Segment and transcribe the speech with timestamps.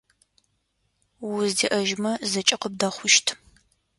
[1.27, 3.27] Узэдеӏэжьмэ зэкӏэ къыбдэхъущт.